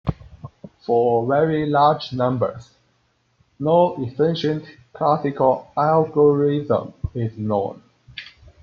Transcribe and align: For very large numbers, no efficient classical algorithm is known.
For 0.79 1.27
very 1.27 1.69
large 1.69 2.11
numbers, 2.11 2.71
no 3.59 4.03
efficient 4.03 4.65
classical 4.95 5.71
algorithm 5.77 6.95
is 7.13 7.37
known. 7.37 7.83